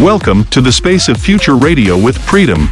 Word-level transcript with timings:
Welcome 0.00 0.44
to 0.48 0.60
the 0.60 0.70
space 0.70 1.08
of 1.08 1.16
future 1.16 1.56
radio 1.56 1.96
with 1.96 2.18
Freedom. 2.18 2.68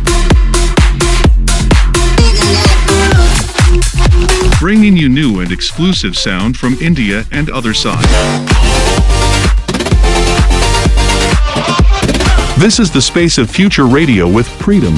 Bringing 4.60 4.94
you 4.94 5.08
new 5.08 5.40
and 5.40 5.50
exclusive 5.50 6.18
sound 6.18 6.58
from 6.58 6.74
India 6.82 7.24
and 7.32 7.48
other 7.48 7.72
side. 7.72 8.04
This 12.58 12.78
is 12.78 12.90
the 12.90 13.00
space 13.00 13.38
of 13.38 13.50
future 13.50 13.86
radio 13.86 14.28
with 14.30 14.46
Freedom. 14.46 14.94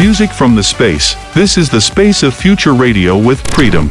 Music 0.00 0.30
from 0.30 0.54
the 0.54 0.62
space. 0.62 1.16
This 1.34 1.58
is 1.58 1.68
the 1.68 1.80
space 1.80 2.22
of 2.22 2.32
future 2.32 2.74
radio 2.74 3.18
with 3.18 3.40
Freedom. 3.52 3.90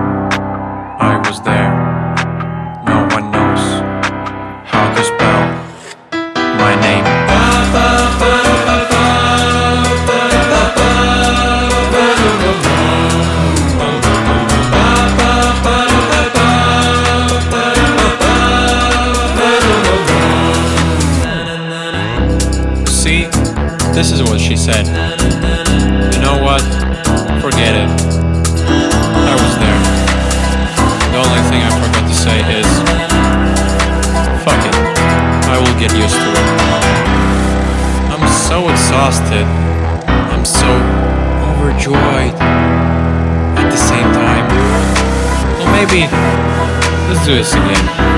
let's 47.21 47.27
do 47.27 47.35
this 47.35 47.53
again. 47.53 48.10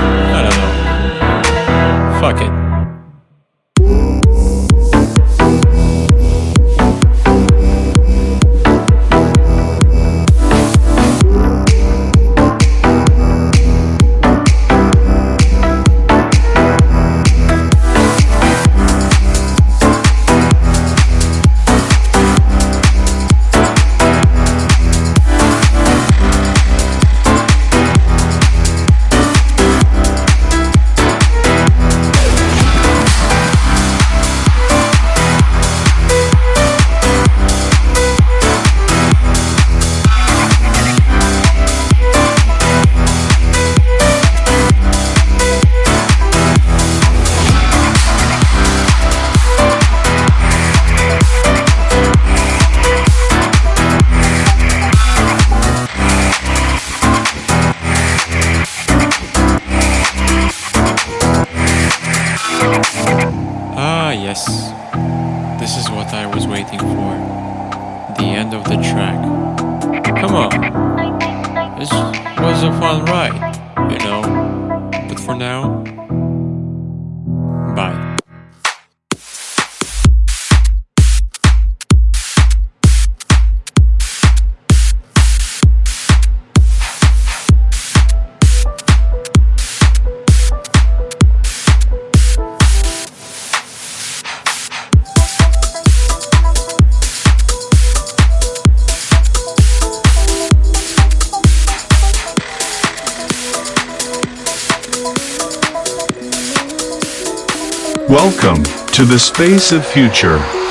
To 108.94 109.04
the 109.04 109.18
space 109.18 109.72
of 109.72 109.84
future. 109.84 110.63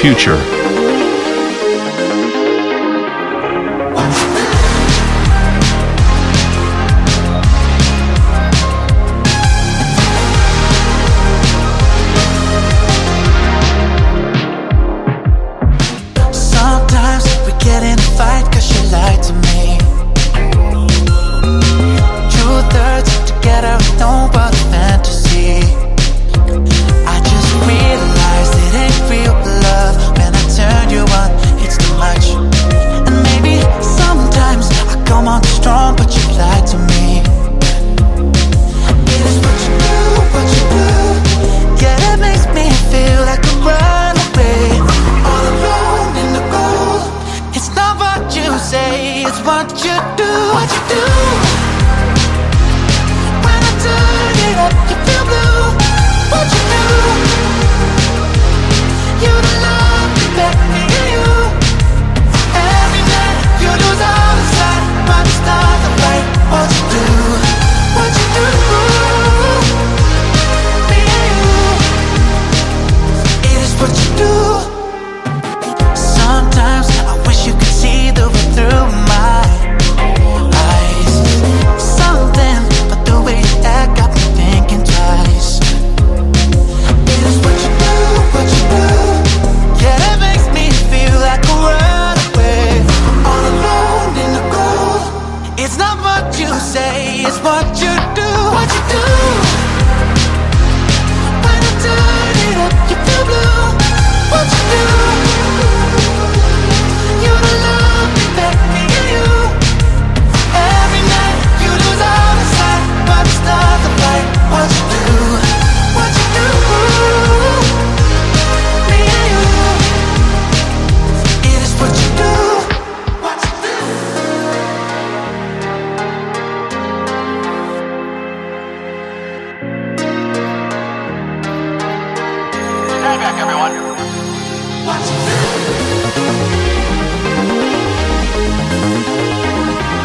future. 0.00 0.59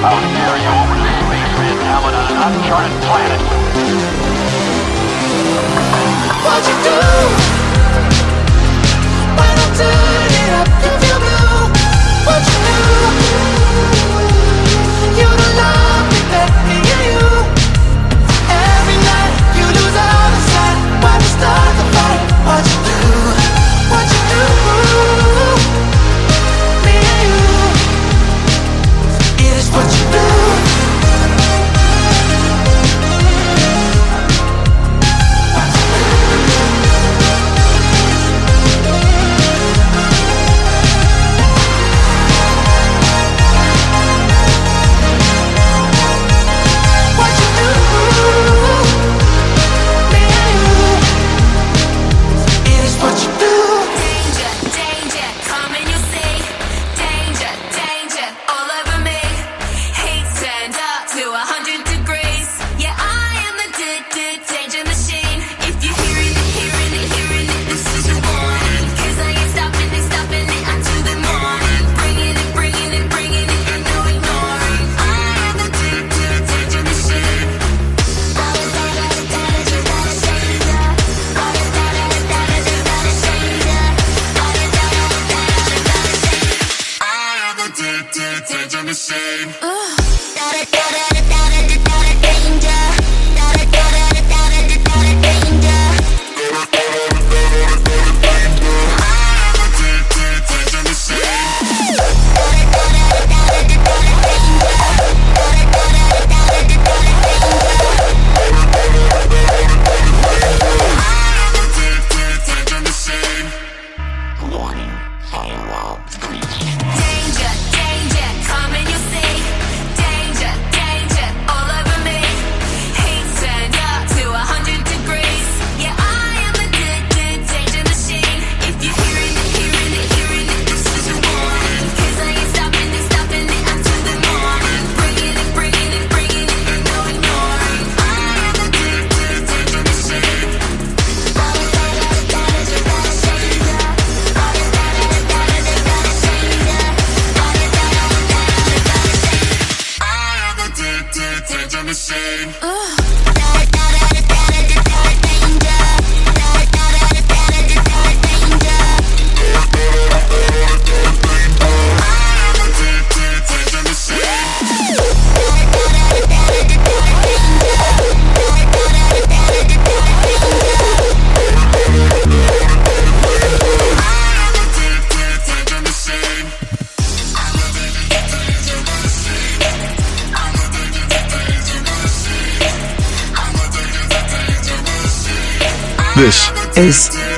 over 0.06 0.96
the 1.02 1.10
space 1.26 1.54
on 2.06 2.14
an 2.14 2.28
uncharted 2.46 2.94
planet. 3.02 3.42
What'd 6.44 6.68
you 6.70 6.78
do? 6.86 7.00
Why 9.38 9.50
not 9.58 9.72
turn 9.76 10.34
it 10.42 11.02
up? 11.02 11.05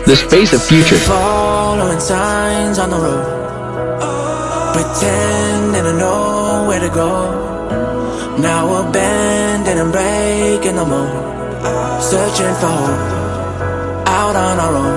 the 0.07 0.15
space 0.15 0.53
of 0.53 0.63
future. 0.63 0.95
Following 0.95 1.99
signs 1.99 2.79
on 2.79 2.89
the 2.89 2.97
road. 2.97 3.25
Pretending 4.73 5.83
know 5.99 6.65
where 6.67 6.79
to 6.79 6.87
go. 6.87 8.37
Now 8.39 8.67
and 9.77 9.91
breaking 9.91 10.77
the 10.77 10.85
mold. 10.85 12.01
Searching 12.01 12.55
for 12.61 12.71
hope. 12.81 14.07
Out 14.07 14.35
on 14.35 14.59
our 14.65 14.75
own. 14.75 14.96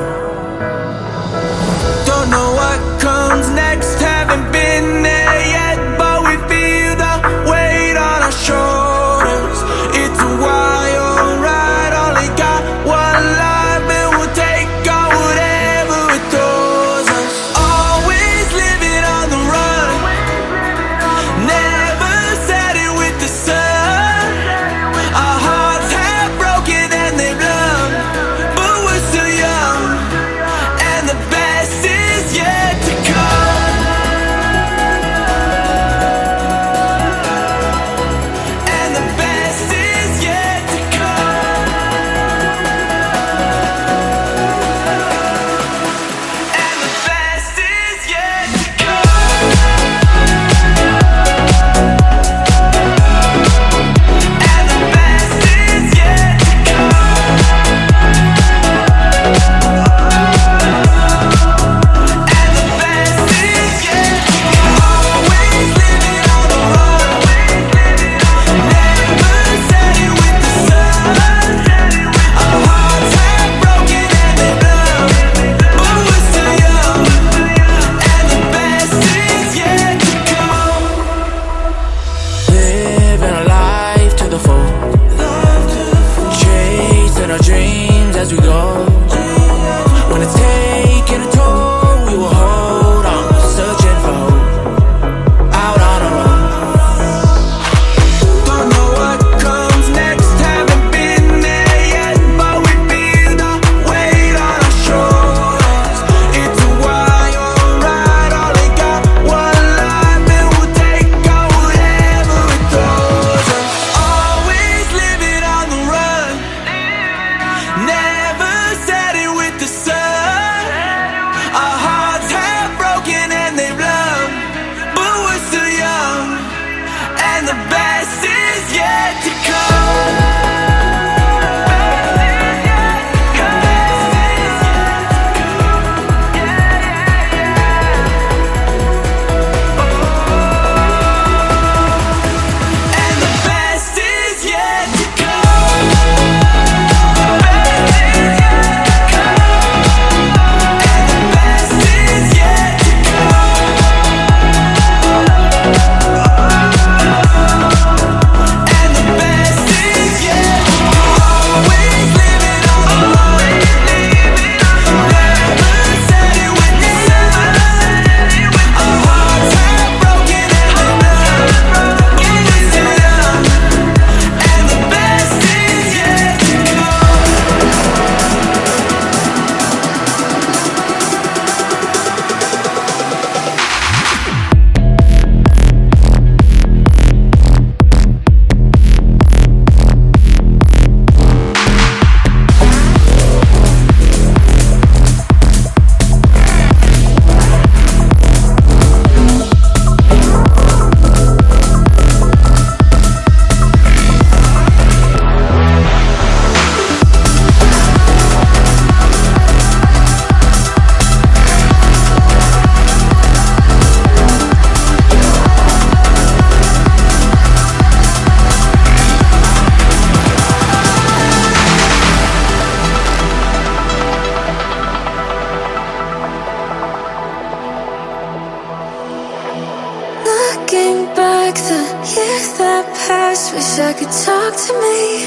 talk 234.50 234.66
to 234.66 234.72
me. 234.74 235.26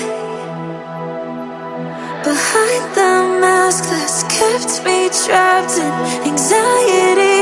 Behind 2.23 2.83
the 2.95 3.39
mask 3.41 3.83
that's 3.89 4.23
kept 4.23 4.85
me 4.85 5.09
trapped 5.23 5.77
in 5.77 5.93
anxiety. 6.29 7.41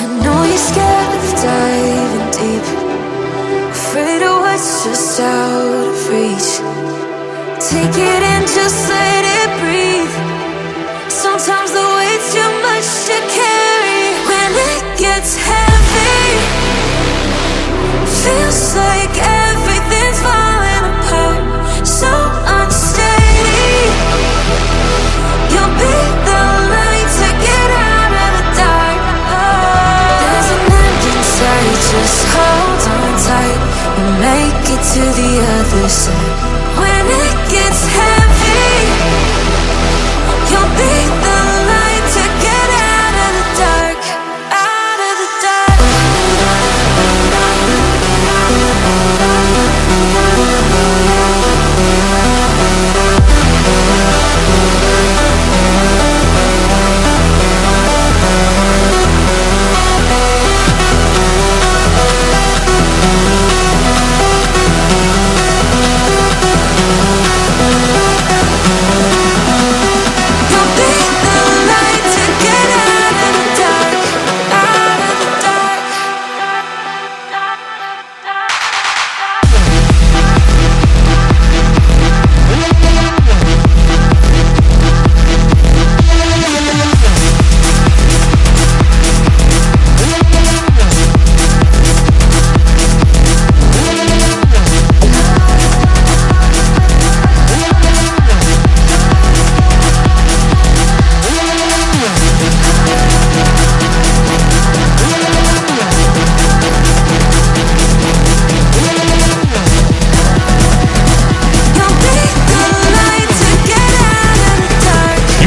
I 0.00 0.06
know 0.22 0.40
you're 0.50 0.66
scared 0.70 1.12
of 1.18 1.26
diving 1.42 2.28
deep. 2.36 2.66
Afraid 3.70 4.22
of 4.22 4.36
what's 4.42 4.84
just 4.84 5.20
out 5.20 5.86
of 5.88 6.10
reach. 6.10 6.50
Take 7.70 7.96
it 8.12 8.22
in, 8.32 8.42
just 8.58 8.88
let 8.88 9.24
it 9.38 9.50
breathe. 9.60 10.14
Sometimes 11.10 11.70
the 11.72 11.86
weight's 11.96 12.28
too 12.34 12.50
much 12.66 12.88
to 13.08 13.18
carry. 13.38 14.02
When 14.28 14.50
it 14.72 14.98
gets 14.98 15.36
heavy 15.36 15.76
Feels 18.22 18.76
like 18.76 19.35
to 34.94 35.00
the 35.00 35.40
other 35.58 35.88
side. 35.88 36.78
When 36.78 37.06
it 37.06 37.50
gets 37.50 37.86
heavy 37.86 38.15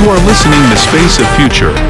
are 0.10 0.26
listening 0.26 0.60
to 0.72 0.78
Space 0.78 1.20
of 1.20 1.28
Future. 1.36 1.89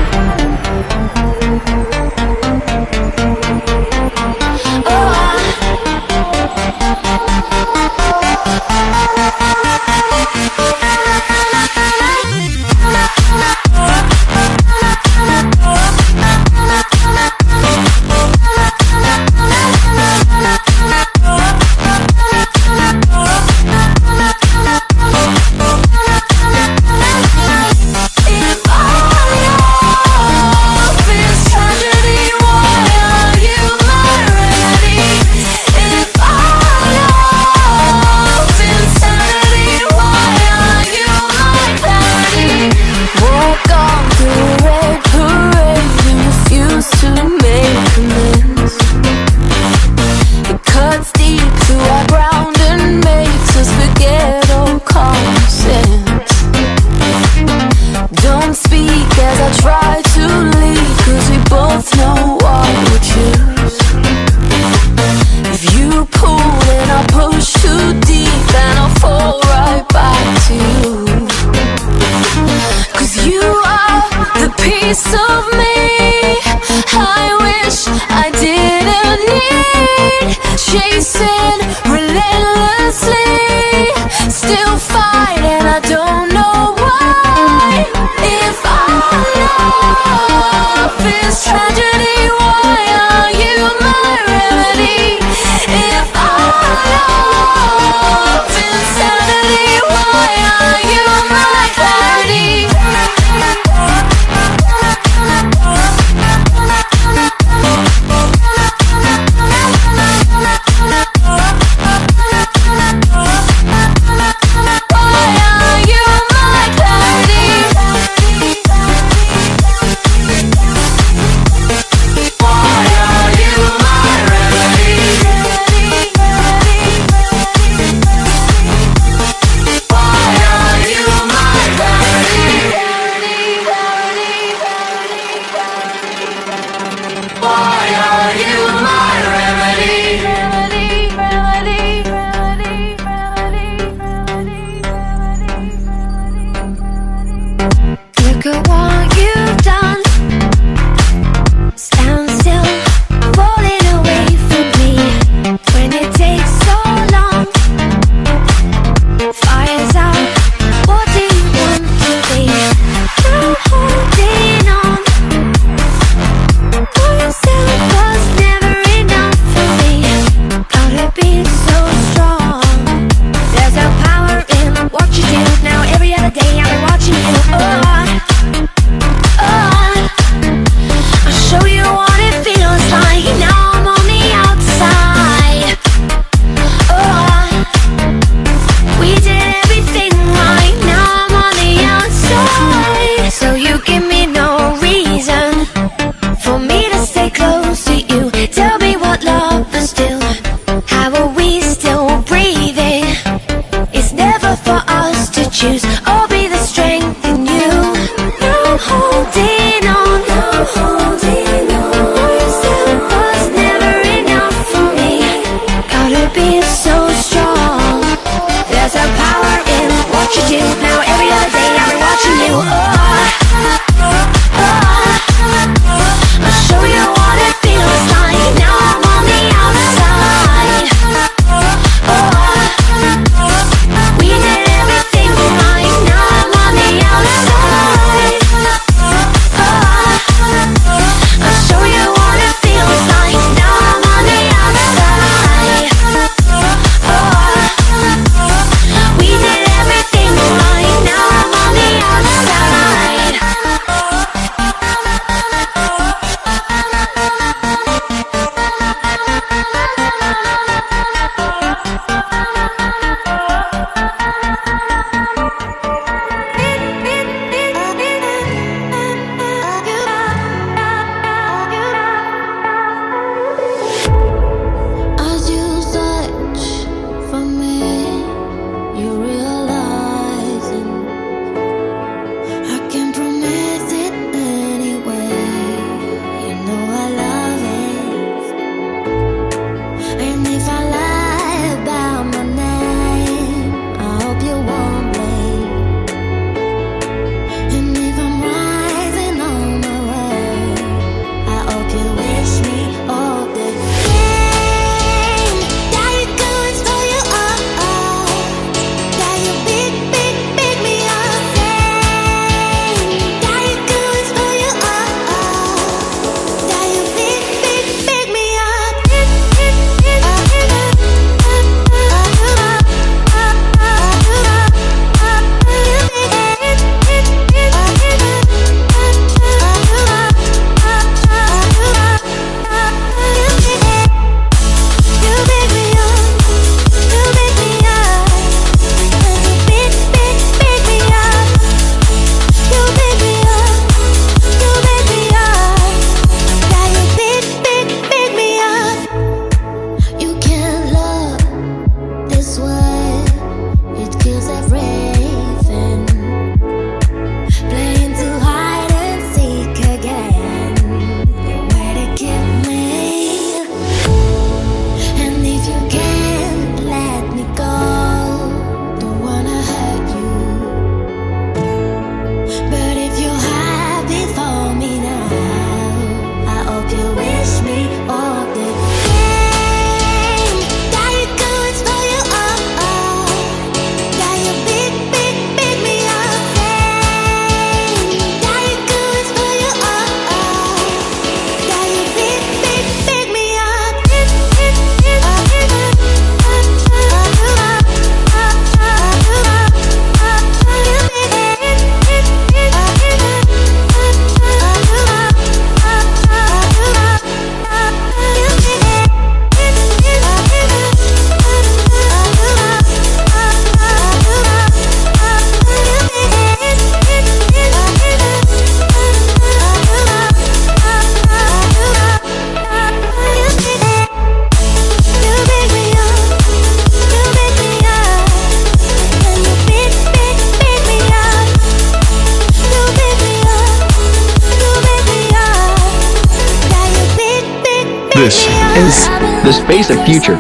This 438.20 438.48
is 438.76 439.08
the 439.46 439.54
space 439.54 439.90
of 439.90 440.06
future. 440.06 440.36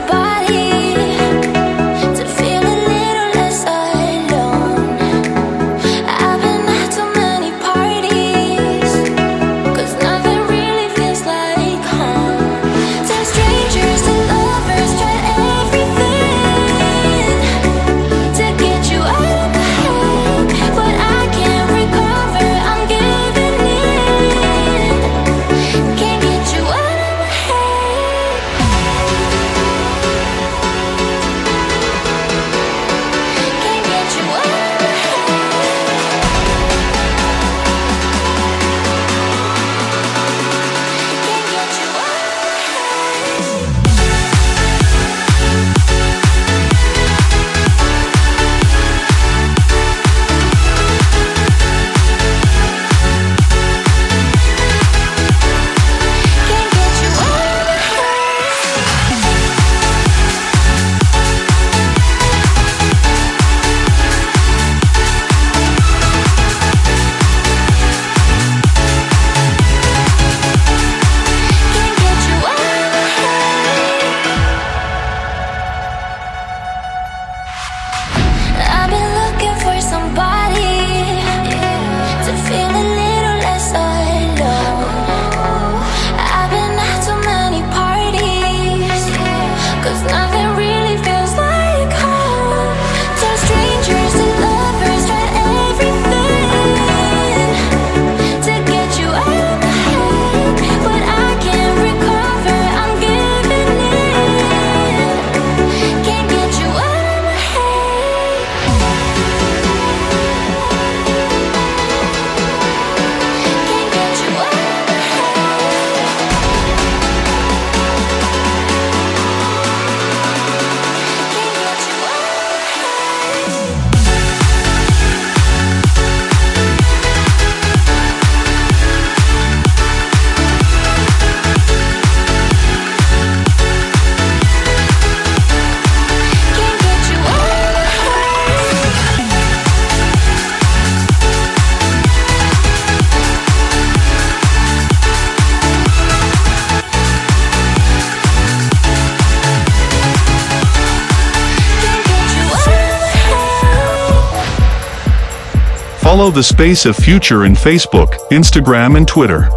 the 156.32 156.44
space 156.44 156.86
of 156.86 156.96
future 156.96 157.46
in 157.46 157.54
Facebook, 157.54 158.15
Instagram 158.30 158.98
and 158.98 159.08
Twitter. 159.08 159.50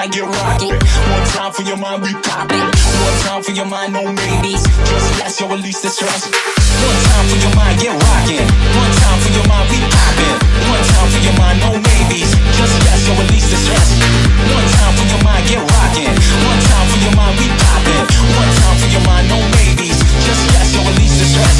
mind, 0.00 0.12
get 0.12 0.24
rocking. 0.24 0.72
One 1.12 1.26
time 1.28 1.52
for 1.52 1.62
your 1.62 1.76
mind, 1.76 2.02
we 2.02 2.12
poppin. 2.24 2.60
One 3.04 3.16
time 3.20 3.42
for 3.42 3.52
your 3.52 3.66
mind, 3.66 3.92
no 3.92 4.02
maybes. 4.04 4.62
Just 4.88 5.18
yes, 5.20 5.40
you 5.40 5.46
release 5.46 5.80
the 5.82 5.90
stress. 5.90 6.24
One 6.24 7.00
time 7.04 7.26
for 7.28 7.36
your 7.36 7.54
mind, 7.54 7.80
get 7.80 7.92
rockin'. 7.92 8.48
One 8.80 8.92
time 8.96 9.18
for 9.20 9.32
your 9.36 9.46
mind, 9.48 9.68
we 9.68 9.78
poppin'. 9.92 10.36
One 10.72 10.84
time 10.88 11.08
for 11.12 11.20
your 11.20 11.36
mind, 11.36 11.60
no 11.60 11.70
maybes. 11.76 12.32
Just 12.56 12.74
yes, 12.80 13.04
you 13.06 13.12
release 13.12 13.48
the 13.52 13.58
stress. 13.60 13.88
One 14.48 14.68
time 14.72 14.92
for 14.96 15.04
your 15.04 15.20
mind, 15.20 15.44
get 15.48 15.60
rockin'. 15.60 16.14
One 16.48 16.60
time 16.64 16.86
for 16.88 16.98
your 17.04 17.14
mind, 17.16 17.36
we 17.36 17.46
poppin'. 17.60 18.04
One 18.40 18.52
time 18.56 18.76
for 18.80 18.88
your 18.88 19.04
mind, 19.04 19.28
no 19.28 19.38
maybes. 19.52 19.98
Just 20.24 20.42
yes, 20.56 20.72
you 20.72 20.80
release 20.80 21.16
the 21.20 21.26
stress. 21.28 21.56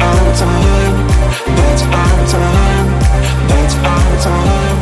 our 0.00 0.34
time 0.36 0.96
That's 1.56 1.82
our 1.82 2.26
time 2.32 2.88
That's 3.48 3.74
our 3.76 4.22
time. 4.22 4.76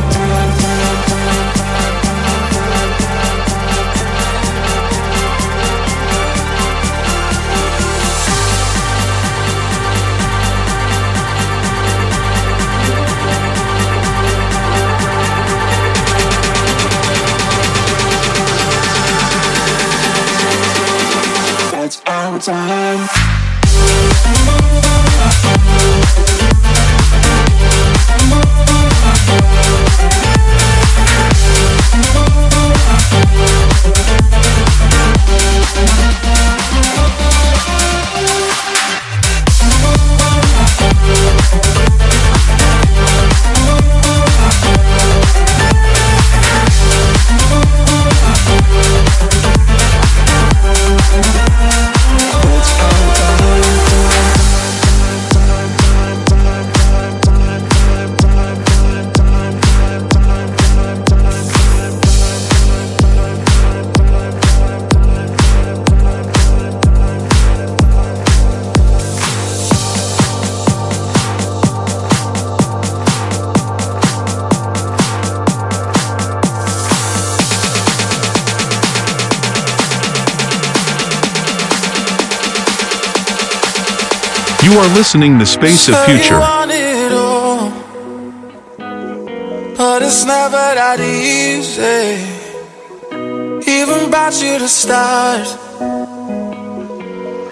That's 21.84 22.02
our 22.06 22.38
time 22.40 22.83
listening 84.94 85.38
the 85.38 85.46
space 85.46 85.88
of 85.88 85.96
future. 86.04 86.38
but 89.76 90.02
it's 90.02 90.24
never 90.24 90.64
that 90.80 91.00
easy. 91.00 92.22
Even 93.76 94.10
brought 94.10 94.36
you 94.40 94.58
to 94.58 94.68
start, 94.68 95.46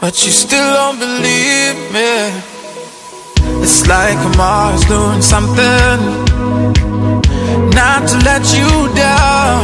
but 0.01 0.15
you 0.25 0.31
still 0.45 0.71
don't 0.79 0.99
believe 1.01 1.77
me. 1.97 2.13
It's 3.65 3.87
like 3.89 4.19
I'm 4.29 4.41
always 4.41 4.85
doing 4.87 5.23
something 5.23 5.99
not 7.81 8.09
to 8.11 8.17
let 8.31 8.45
you 8.57 8.71
down. 8.95 9.63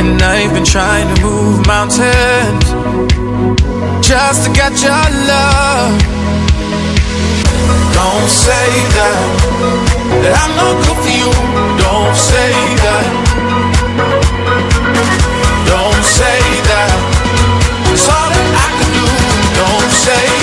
And 0.00 0.20
I've 0.20 0.52
been 0.52 0.64
trying 0.64 1.14
to 1.14 1.22
move 1.22 1.66
mountains 1.66 3.21
just 4.02 4.44
to 4.46 4.50
get 4.52 4.72
your 4.82 5.06
love. 5.30 5.94
Don't 7.94 8.28
say 8.28 8.68
that, 8.98 9.18
that 10.22 10.34
I'm 10.42 10.52
not 10.58 10.74
good 10.82 10.98
for 11.06 11.14
you. 11.14 11.30
Don't 11.78 12.16
say 12.18 12.50
that. 12.82 13.06
Don't 15.70 16.02
say 16.02 16.40
that. 16.66 16.92
It's 17.94 18.08
all 18.10 18.28
that 18.34 18.48
I 18.58 18.68
can 18.74 18.90
do. 18.98 19.06
Don't 19.62 19.90
say 19.94 20.41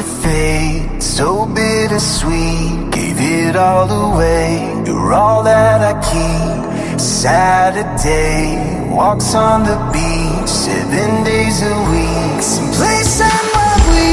to 0.00 0.06
fade, 0.22 1.02
so 1.02 1.46
bittersweet. 1.46 2.90
Gave 2.90 3.18
it 3.20 3.56
all 3.56 3.88
away, 3.90 4.82
you're 4.86 5.12
all 5.12 5.42
that 5.42 5.80
I 5.82 5.94
keep. 6.10 7.00
Saturday, 7.00 8.88
walks 8.90 9.34
on 9.34 9.62
the 9.64 9.78
beach, 9.92 10.48
seven 10.48 11.24
days 11.24 11.62
a 11.62 11.76
week. 11.92 12.42
Someplace 12.42 13.20
I'm 13.20 13.46
where 13.56 13.80
we 13.90 14.08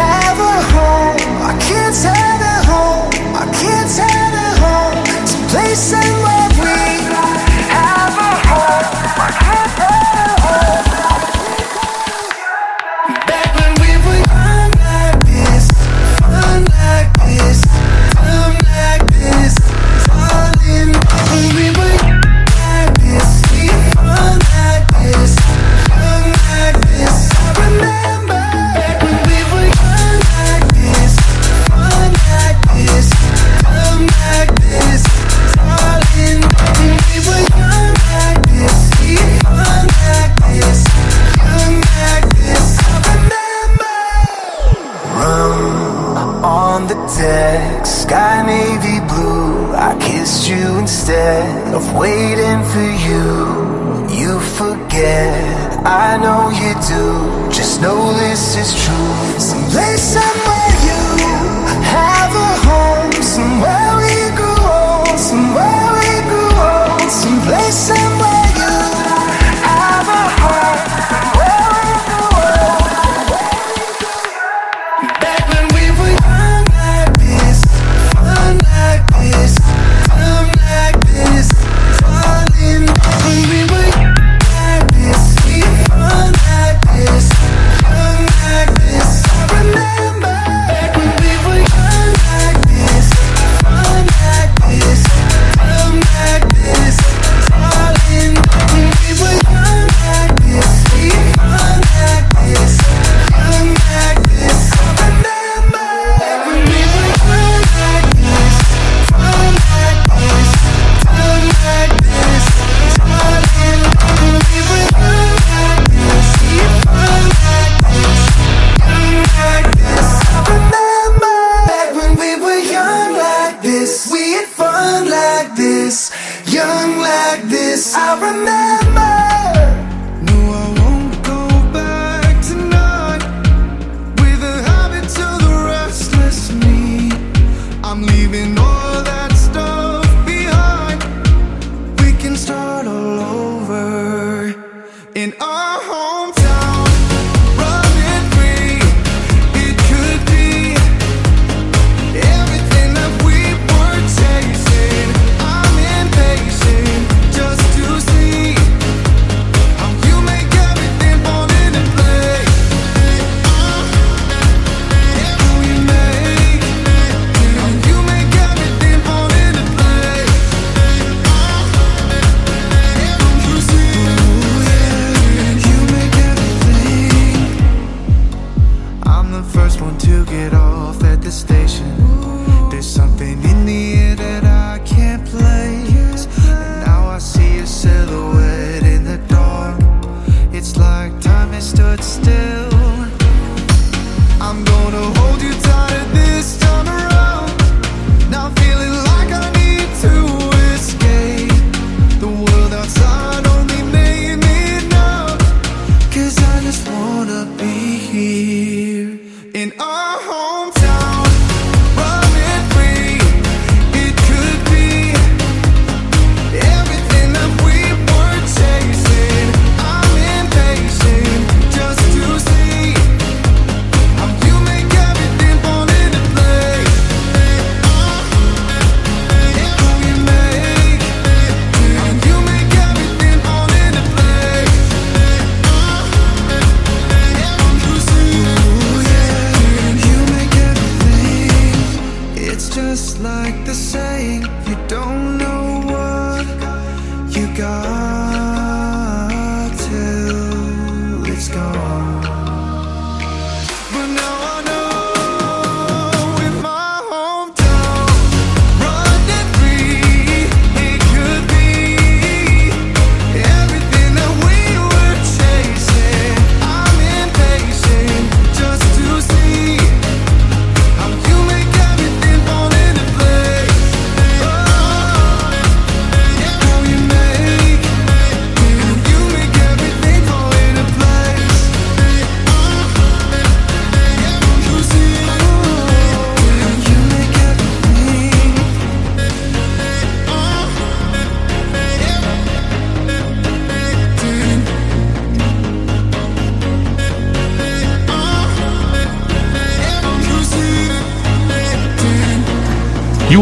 have 0.00 0.38
a 0.38 0.56
home. 0.74 1.18
I 1.50 1.54
can't 1.68 1.98
have 2.10 2.42
a 2.54 2.58
home, 2.70 3.08
I 3.42 3.46
can't 3.60 3.92
have 4.04 4.34
a 4.46 4.50
home. 4.62 5.26
Someplace 5.26 5.92
I'm 5.92 6.27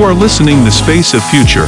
are 0.07 0.14
listening 0.14 0.62
The 0.62 0.70
Space 0.70 1.14
of 1.14 1.24
Future. 1.30 1.66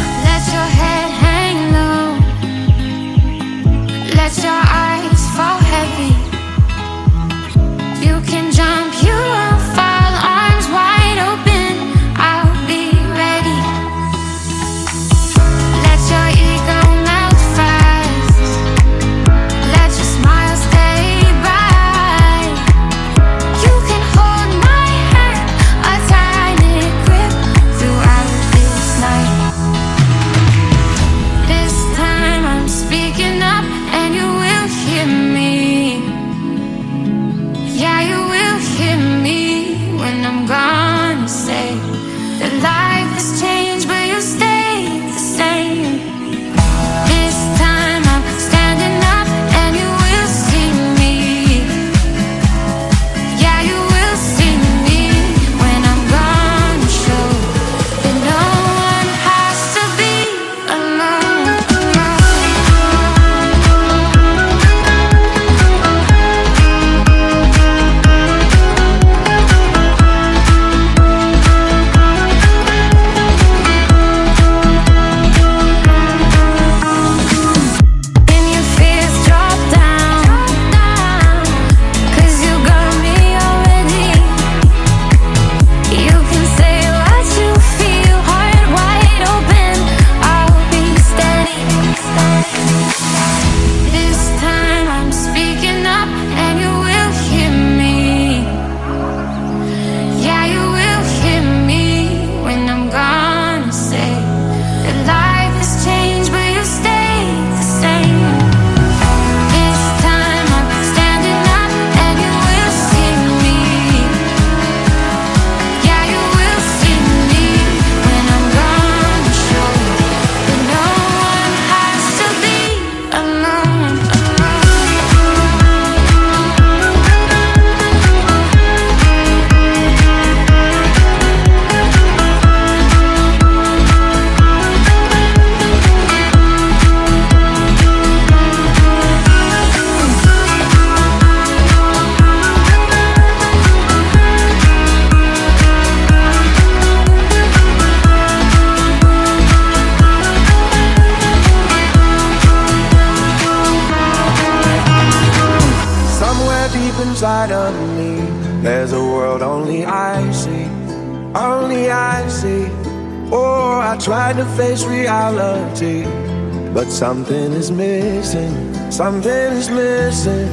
Something 166.99 167.53
is 167.53 167.71
missing, 167.71 168.75
something 168.91 169.31
is 169.31 169.71
missing. 169.71 170.49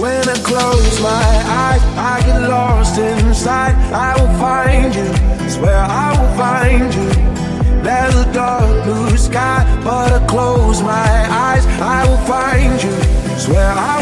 When 0.00 0.26
I 0.26 0.34
close 0.42 1.02
my 1.02 1.10
eyes, 1.12 1.82
I 1.98 2.22
get 2.24 2.48
lost 2.48 2.98
inside. 2.98 3.74
I 3.92 4.18
will 4.18 4.38
find 4.38 4.94
you, 4.94 5.50
swear 5.50 5.76
I 5.76 6.16
will 6.18 6.34
find 6.38 6.94
you. 6.94 7.82
There's 7.82 8.14
a 8.14 8.32
dark 8.32 8.84
blue 8.84 9.18
sky, 9.18 9.66
but 9.84 10.14
I 10.14 10.26
close 10.26 10.80
my 10.80 11.28
eyes. 11.30 11.66
I 11.78 12.08
will 12.08 12.24
find 12.24 12.82
you, 12.82 12.96
swear 13.38 13.70
I 13.70 13.95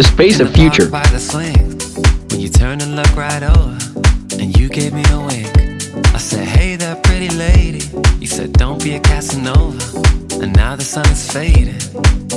the 0.00 0.08
space 0.08 0.40
of 0.40 0.50
future. 0.54 0.88
When 2.30 2.40
you 2.40 2.48
turn 2.48 2.80
and 2.80 2.96
look 2.96 3.14
right 3.16 3.42
over, 3.42 3.76
and 4.40 4.58
you 4.58 4.70
gave 4.70 4.94
me 4.94 5.02
a 5.10 5.18
wink. 5.20 5.46
I 6.14 6.18
said, 6.18 6.46
Hey 6.48 6.76
there, 6.76 6.96
pretty 6.96 7.28
lady. 7.28 7.84
You 8.18 8.26
said, 8.26 8.54
Don't 8.54 8.82
be 8.82 8.94
a 8.94 9.00
Casanova. 9.00 9.78
And 10.42 10.56
now 10.56 10.74
the 10.74 10.84
sun 10.84 11.04
is 11.10 11.30
fading. 11.30 11.76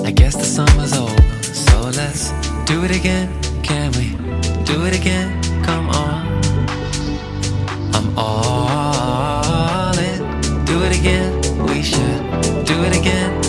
I 0.03 0.11
guess 0.11 0.35
the 0.35 0.43
summer's 0.43 0.91
over. 0.91 1.23
So 1.41 1.75
let's 1.83 2.31
do 2.65 2.83
it 2.83 2.91
again, 2.91 3.31
can 3.63 3.93
we? 3.93 4.09
Do 4.65 4.85
it 4.85 4.93
again, 4.99 5.41
come 5.63 5.89
on. 5.89 6.19
I'm 7.95 8.13
all 8.17 9.97
in. 9.99 10.19
Do 10.65 10.83
it 10.83 10.99
again, 10.99 11.31
we 11.67 11.81
should. 11.81 12.65
Do 12.65 12.83
it 12.83 12.99
again. 12.99 13.42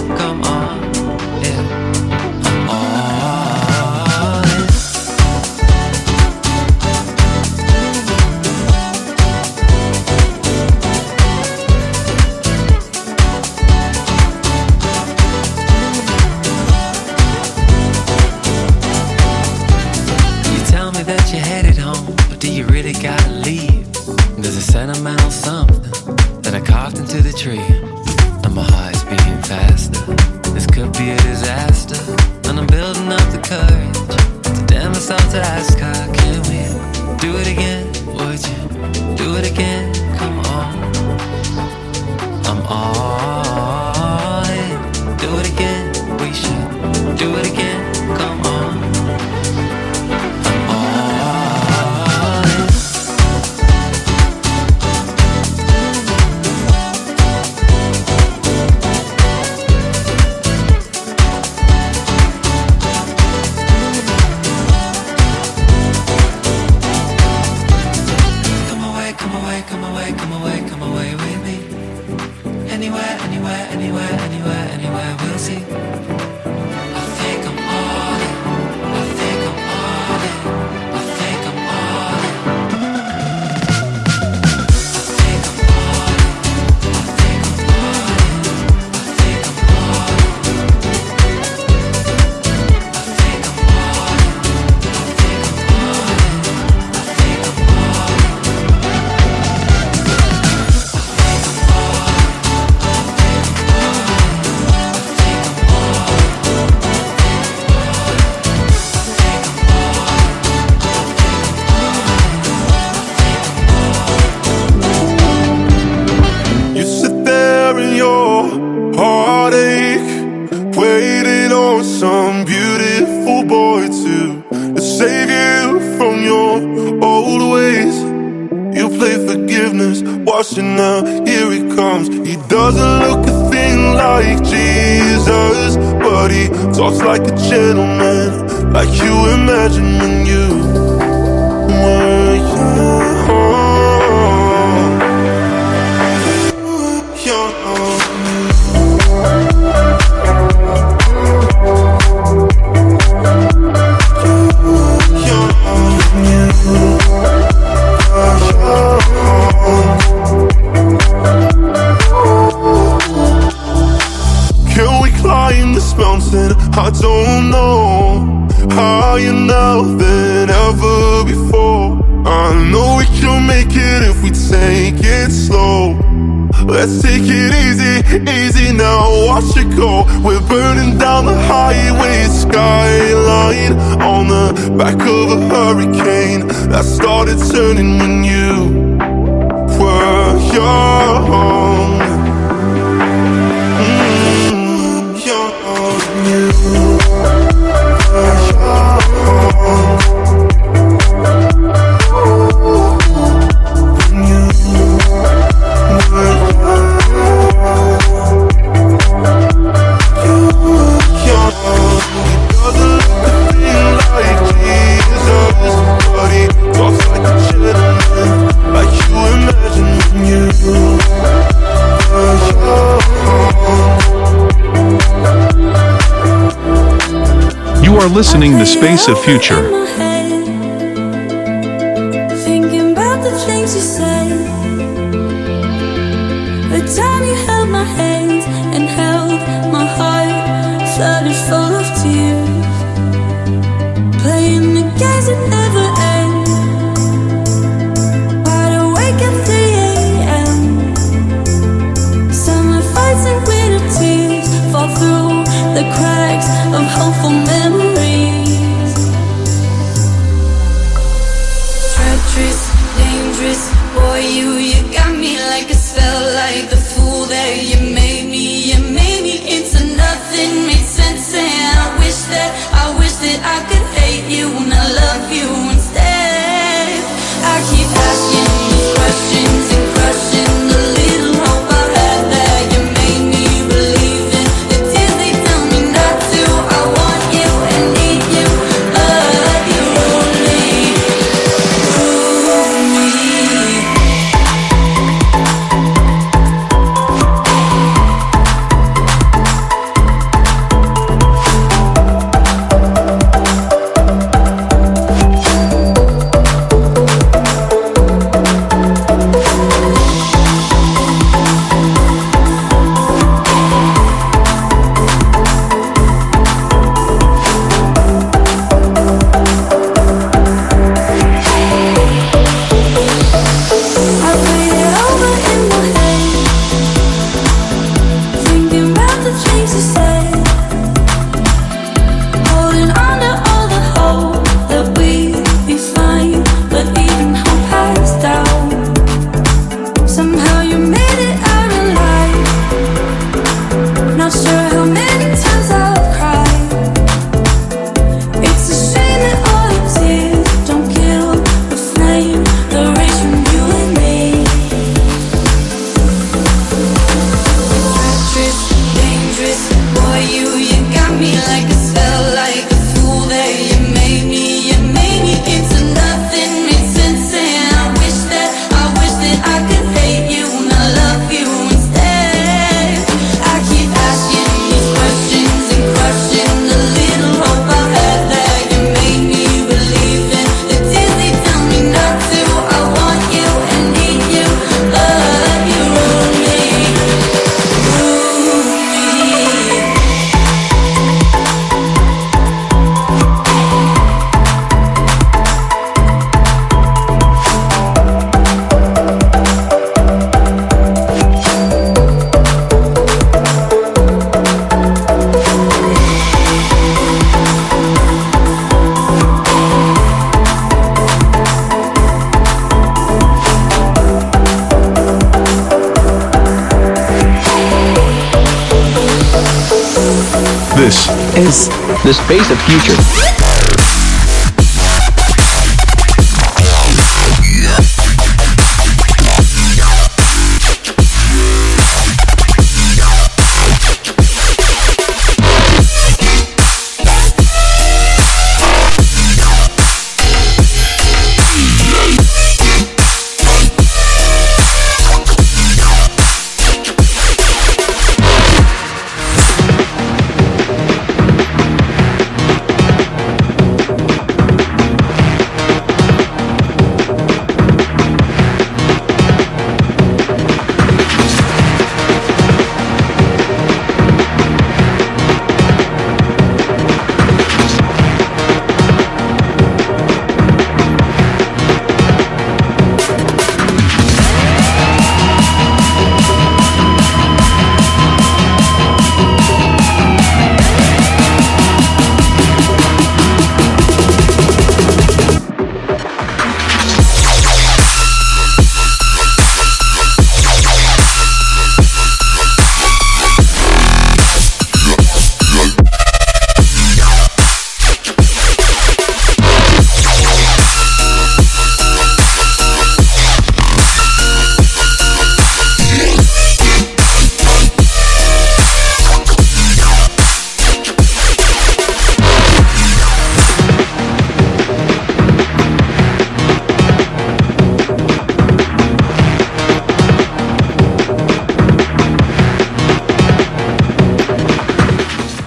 listening 228.24 228.56
the 228.56 228.64
space 228.64 229.06
of 229.06 229.22
future. 229.22 229.68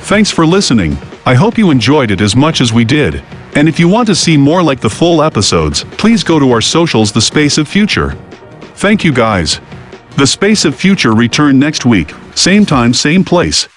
Thanks 0.08 0.32
for 0.32 0.45
listening. 0.45 0.93
I 1.26 1.34
hope 1.34 1.58
you 1.58 1.70
enjoyed 1.70 2.12
it 2.12 2.22
as 2.22 2.34
much 2.34 2.62
as 2.62 2.72
we 2.72 2.86
did. 2.86 3.16
And 3.55 3.68
if 3.68 3.78
you 3.78 3.89
want 3.89 4.08
to 4.08 4.16
see 4.16 4.38
more 4.38 4.64
like 4.64 4.80
the 4.80 4.89
full 4.89 5.22
episodes, 5.22 5.84
please 5.97 6.24
go 6.24 6.39
to 6.39 6.49
our 6.53 6.62
socials 6.62 7.12
The 7.12 7.20
Space 7.20 7.58
of 7.58 7.68
Future. 7.68 8.12
Thank 8.76 9.03
you 9.03 9.12
guys. 9.12 9.60
The 10.16 10.26
Space 10.26 10.64
of 10.64 10.78
Future 10.78 11.14
return 11.14 11.60
next 11.60 11.86
week, 11.86 12.14
same 12.36 12.66
time 12.66 12.93
same 12.93 13.26
place. 13.26 13.68